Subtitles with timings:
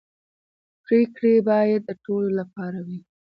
[0.85, 2.99] پرېکړې باید د ټولو لپاره وي